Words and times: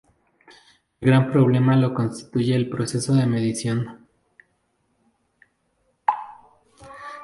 El 0.99 1.09
gran 1.09 1.31
problema 1.31 1.75
lo 1.75 1.93
constituye 1.93 2.55
el 2.55 2.69
proceso 2.69 3.13
de 3.13 3.27
medición. 3.27 4.07